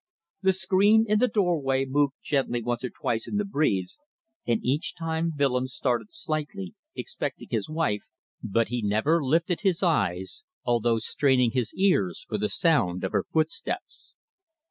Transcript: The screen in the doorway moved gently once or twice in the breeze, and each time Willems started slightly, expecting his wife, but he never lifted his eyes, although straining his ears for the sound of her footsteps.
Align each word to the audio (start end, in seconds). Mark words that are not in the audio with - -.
The 0.41 0.53
screen 0.53 1.05
in 1.07 1.19
the 1.19 1.27
doorway 1.27 1.85
moved 1.85 2.15
gently 2.23 2.63
once 2.63 2.83
or 2.83 2.89
twice 2.89 3.27
in 3.27 3.35
the 3.35 3.45
breeze, 3.45 3.99
and 4.47 4.59
each 4.63 4.95
time 4.95 5.33
Willems 5.37 5.75
started 5.75 6.07
slightly, 6.11 6.73
expecting 6.95 7.49
his 7.51 7.69
wife, 7.69 8.07
but 8.41 8.69
he 8.69 8.81
never 8.81 9.23
lifted 9.23 9.61
his 9.61 9.83
eyes, 9.83 10.41
although 10.63 10.97
straining 10.97 11.51
his 11.51 11.71
ears 11.75 12.25
for 12.27 12.39
the 12.39 12.49
sound 12.49 13.03
of 13.03 13.11
her 13.11 13.25
footsteps. 13.31 14.15